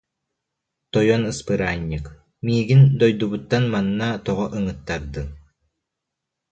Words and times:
Тойон 0.91 1.23
ыспыраанньык, 1.31 2.05
миигин 2.45 2.81
дойдубуттан 2.99 3.63
манна 3.73 4.09
тоҕо 4.25 4.45
ыҥыттардыҥ 4.57 5.27